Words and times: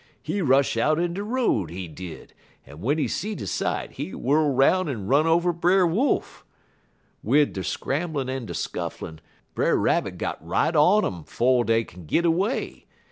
He 0.23 0.41
rush 0.41 0.77
out 0.77 0.97
in 0.99 1.13
de 1.13 1.21
road, 1.23 1.69
he 1.69 1.87
did, 1.87 2.33
en 2.65 2.77
w'en 2.77 2.97
he 2.97 3.07
see 3.07 3.35
de 3.35 3.45
sight, 3.45 3.91
he 3.91 4.13
whirl 4.15 4.49
'roun' 4.49 4.89
en 4.89 5.05
run 5.05 5.27
over 5.27 5.53
Brer 5.53 5.85
Wolf. 5.85 6.43
Wid 7.21 7.53
der 7.53 7.61
scramblin' 7.61 8.27
en 8.27 8.47
der 8.47 8.53
scufflin', 8.55 9.19
Brer 9.53 9.77
Rabbit 9.77 10.17
got 10.17 10.43
right 10.43 10.75
on 10.75 11.05
um 11.05 11.23
'fo' 11.23 11.63
dey 11.63 11.83
kin 11.83 12.07
git 12.07 12.25
away. 12.25 12.87